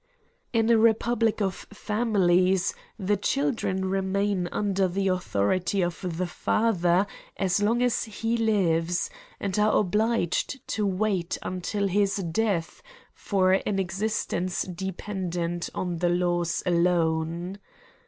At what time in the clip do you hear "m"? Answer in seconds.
13.53-13.57